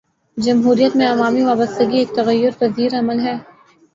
جمہوریت 0.37 0.95
میں 0.95 1.07
عوامی 1.07 1.43
وابستگی 1.43 1.97
ایک 1.97 2.15
تغیر 2.15 2.51
پذیر 2.59 2.99
عمل 2.99 3.19
ہے۔ 3.19 3.35